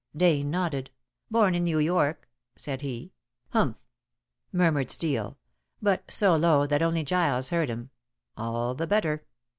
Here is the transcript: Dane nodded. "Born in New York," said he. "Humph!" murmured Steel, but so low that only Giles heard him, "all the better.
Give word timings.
Dane 0.17 0.49
nodded. 0.49 0.89
"Born 1.29 1.53
in 1.53 1.63
New 1.63 1.77
York," 1.77 2.27
said 2.55 2.81
he. 2.81 3.13
"Humph!" 3.49 3.77
murmured 4.51 4.89
Steel, 4.89 5.37
but 5.79 6.11
so 6.11 6.35
low 6.35 6.65
that 6.65 6.81
only 6.81 7.03
Giles 7.03 7.51
heard 7.51 7.69
him, 7.69 7.91
"all 8.35 8.73
the 8.73 8.87
better. 8.87 9.23